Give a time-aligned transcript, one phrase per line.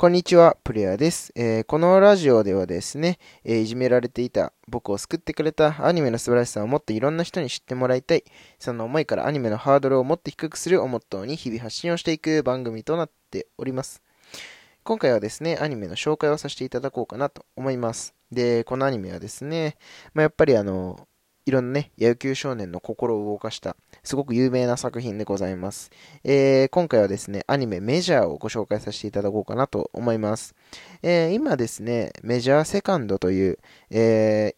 [0.00, 8.24] こんにちは、プレイヤーです、えー、このラジオではですね、えー、いじめられていた僕を救ってくれたアニメの素晴らしさをもっといろんな人に知ってもらいたい。
[8.58, 14.02] その思いからアニメのハードルをもっと低くするをモットーに日々発信をしていく番組となっております。
[14.84, 18.14] 今回はですね、アニメの紹介をさせていただこうかなと思います。
[18.32, 19.76] で、このアニメはですね、
[20.14, 21.08] まあ、やっぱりあの、
[21.50, 23.74] いろんなね、野球少年の心を動かした、
[24.04, 25.90] すごく有名な作品でございます。
[26.22, 30.54] えー、今回はですね、アニメメジャーをご紹介させていただこうかなと思います。
[31.02, 33.58] えー、今ですね、メジャーセカンドという、
[33.90, 34.54] え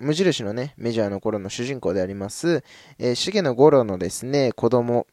[0.00, 2.64] ー、無印のね、メジャーの頃の主人公であります、
[2.98, 5.06] えー、重野五郎のですね、子供、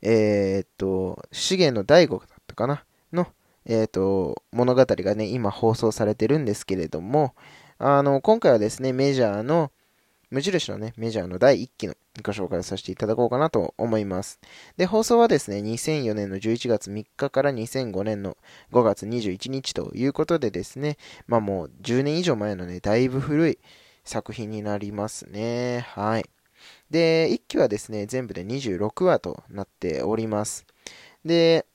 [0.00, 2.84] えー、っと、重野大悟だったかな？
[3.12, 3.26] の、
[3.66, 7.34] えー、っと、物語がね、今放送されてるんですけれども、
[7.84, 9.72] あの、今回はですね、メジャーの、
[10.30, 14.38] 無印のね、メジャーの第1期のご紹介をさせていただこうかなと思います。
[14.76, 18.36] で、放送はですね、2004年の11月3日から2005年の
[18.70, 23.58] 5月21日ということでですね、まあもう10年以上前のね、だいぶ古い
[24.04, 25.84] 作品になりますね。
[25.88, 26.24] はい。
[26.88, 30.66] で、1期はですね、全部で26話となっております。
[31.24, 31.66] で、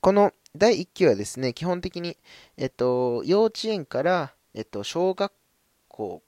[0.00, 2.16] この第1期はですね、基本的に、
[2.56, 5.32] えっと、幼稚園からえっと、小学
[5.88, 6.22] 校、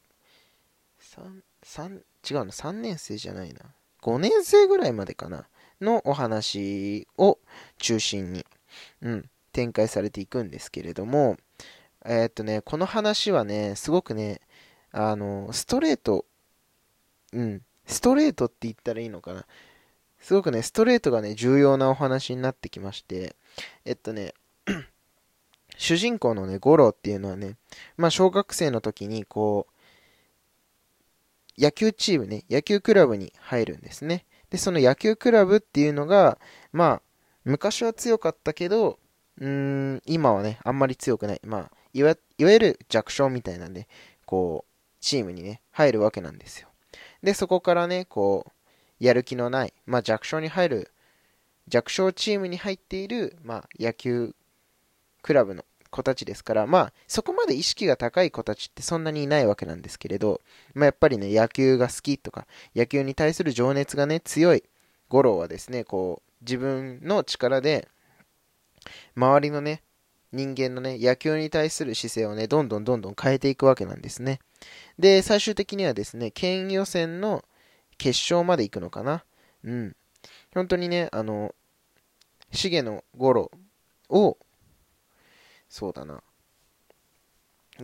[1.00, 3.60] 3、3、違うの、3年生じゃないな。
[4.02, 5.48] 5年生ぐらいまでかな。
[5.80, 7.38] のお話を
[7.78, 8.46] 中心に、
[9.02, 11.36] うん、展開されていくんですけれども、
[12.04, 14.40] え、っとね、この話はね、すごくね、
[14.92, 16.24] あの、ストレート、
[17.32, 19.44] うん、ストレートって言ったらいいのかな。
[20.18, 23.36] すごくね、ストレートがね、重要なお話になってきまして、
[23.84, 24.34] えっとね、
[25.76, 27.56] 主人公のね、ゴロっていうのはね、
[27.96, 29.72] まあ小学生の時にこう、
[31.58, 34.26] 野球チームね、野球クラブに入るんですね。
[34.50, 36.38] で、その野球クラブっていうのが、
[36.72, 37.02] まあ、
[37.44, 38.98] 昔は強かったけど、
[39.38, 39.48] うー
[39.94, 41.40] ん、今はね、あんまり強くない。
[41.44, 43.88] まあ、いわいわゆる弱小みたいなんで、
[44.26, 46.68] こう、チームにね、入るわけなんですよ。
[47.22, 48.52] で、そこからね、こう、
[48.98, 50.92] やる気のない、まあ弱小に入る、
[51.68, 54.34] 弱小チームに入っている、まあ野球
[55.22, 55.64] クラブの
[55.96, 60.40] 子たちですから、まあ、そこまで意識が高い子たちってそんなにいないわけなんですけれど、
[60.74, 64.62] まあ、やっぱりね、野球が好きとか、野球に対する情熱がね、強い
[65.08, 67.88] 五郎はですね、こう、自分の力で、
[69.16, 69.82] 周りのね、
[70.32, 74.40] 人間のね、野球に対する姿勢をね、どんどんどんどん変えていくわけなんですね。
[74.98, 77.44] で、最終的にはですね、県予選の
[77.96, 79.24] 決勝まで行くのかな。
[79.64, 79.96] うん。
[80.52, 81.54] 本当にね、あの、
[82.52, 83.50] 重野五郎
[84.08, 84.38] を
[85.76, 86.22] そうだな。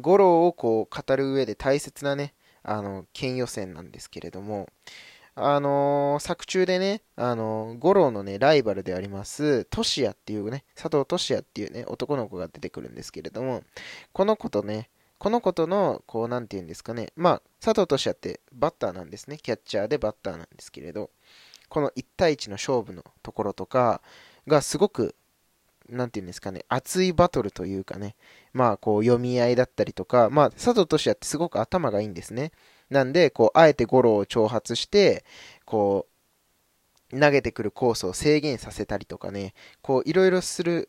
[0.00, 2.32] 五郎をこう語る上で大切なね、
[2.62, 4.70] あの、県予選なんですけれども、
[5.34, 13.62] あのー、作中でね、あのー、五郎のね、ライバルであります、トシヤっていうね、佐藤トシヤっていうね、男の子が出てくるんですけれども、
[14.14, 14.88] この子とね、
[15.18, 21.10] この子との、こう、なんて言うんですかね、まあ、佐藤トシヤってバッターなんですね、キャッチャーでバッターなんですけれど、
[21.68, 24.00] この1対1の勝負のところとか
[24.46, 25.14] がすごく
[25.92, 28.16] なんていうんですかね、熱いバトルというかね、
[28.52, 32.52] まあこう読み合いだったりとか、まあ佐藤俊也ってすごく頭がいいんですね。
[32.90, 35.24] なんで、こう、あえてゴロを挑発して、
[35.64, 36.06] こ
[37.10, 40.88] う、投げてくるコースを制限させたりとかね、こう、いろいろする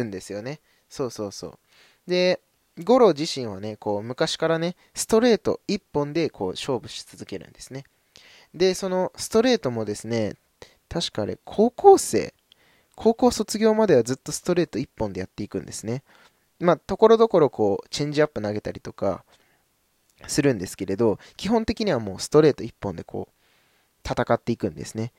[0.00, 0.60] んですよね。
[0.88, 1.58] そうそうそう。
[2.06, 2.40] で、
[2.84, 7.84] ゴロ自身はね、こう、昔からね、ストレート1本で、こう、勝負し続けるんですね。
[8.54, 10.34] で、そのストレートもですね、
[10.88, 12.34] 確かあれ、高校生
[13.02, 16.02] 高校卒業まではずっとストレート1本でやっていくんですね。
[16.58, 19.24] まあ、ところどころこう、チェンジアップ投げたりとか、
[20.26, 23.34] するんですけれど、基本的にはもうストレート1本でこう、
[24.06, 25.14] 戦っていくんですね。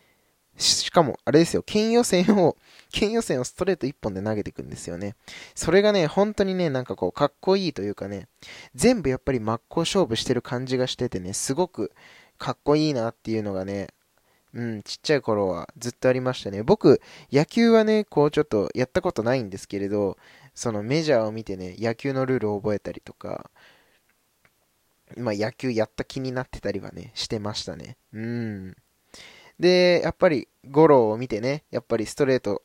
[0.58, 2.56] しかも、あれですよ、県予選を、
[2.94, 5.16] 県予選をストレート1本で投げていくんですよね。
[5.56, 8.28] それがね、本当にね、なんかこう、かっこいいというかね、
[8.76, 11.92] 全部やっぱり真っ向勝負してる感じがしててね、すごく
[12.38, 13.88] かっこいいなっていうのがね、
[14.54, 16.64] うん、ちっちゃい頃はずっとありましたね。
[16.64, 17.02] 僕、
[17.32, 20.18] 野球はね、こうちょっとやったことないんですけれど、
[20.54, 23.50] そのメジャーを見てね、野球のルールを覚えたりとか、
[25.18, 27.98] まあ野球やった気になってたりはね、してましたね。
[28.14, 28.76] うん。
[29.60, 32.64] で、やっぱり、ゴロを見てね、やっぱりストレート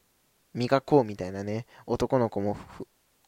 [0.55, 2.57] 磨こうみたいなね、男の子も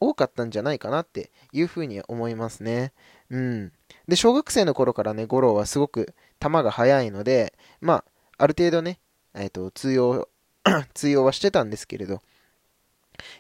[0.01, 2.93] 多かったんじゃないかなっていうふうに思いますね。
[3.31, 3.73] うん。
[4.09, 8.05] で、小学生の頃からね、ゴロはすごく球が速いので、まあ、
[8.39, 9.01] ある程度ね、
[9.35, 10.29] え、ー、と、通用、
[10.95, 12.23] 通用はしてたんですけれど、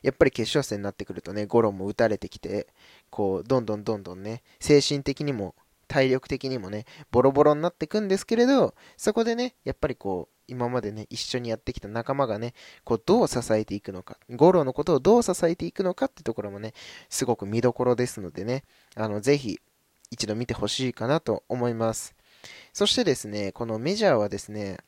[0.03, 2.67] やっぱり決勝戦になってくるとね、ゴロも打たれてきて、
[3.11, 5.55] こう、どんどんどんどんね、精神的にも
[5.89, 12.55] 体力的にもね、ボロボロになっていくんですけれど、そこでね、やっぱりこう、今までね、一緒にやってきた仲間がね、
[12.85, 16.73] こう、どう支えていくのか、五郎のことをどう支えていくのかってところもね、
[17.09, 19.61] すごく見どころですのでね、あの、ぜひ、
[20.11, 22.15] 一度見てほしいかなと思います。
[22.73, 24.79] そしてですね、このメジャーはですね、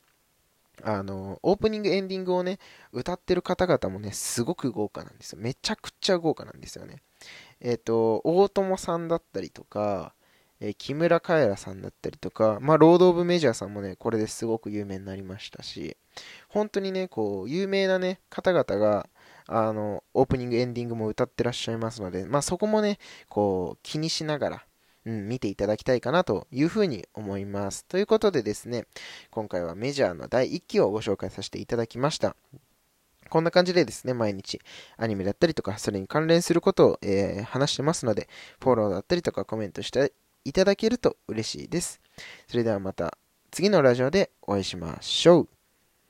[0.84, 2.58] あの、オープニング、エンディングをね、
[2.92, 5.38] 歌ってる方々もね、すごく豪華なんですよ。
[5.40, 7.02] めちゃくちゃ豪華なんですよね。
[7.60, 10.14] えっ、ー、と、大友さんだったりとか、
[10.60, 15.96] えー、木村カエラさんだったりとか、まあ、ロード・オブ・メジャーさんもね、これですごく有名になりましたし、
[16.48, 19.08] 本当にね、こう、有名なね、方々が、
[19.46, 22.98] あの、オープニング、エンディングも歌ってらっしゃいますので、まあ、そこもね、
[23.28, 24.66] こう、気にしながら、
[25.06, 27.84] うん、見ていただきたいかなというふうに思います。
[27.86, 28.86] ということでですね、
[29.30, 32.36] 今回はメジャーの第1期をご紹介させていただきました。
[33.28, 34.60] こんな感じでですね、毎日
[34.96, 38.28] アニメだったりとか、それに関連することを、えー、話してますので、
[38.60, 40.12] フォローだったりとかコメントして
[40.44, 42.00] いただけると嬉しいです。
[42.48, 43.16] それではまた
[43.50, 45.59] 次のラジオでお会いしましょう。